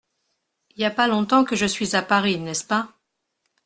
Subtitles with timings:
[0.77, 2.91] Y a pas longtemps que je suis à Paris, n’est-ce pas…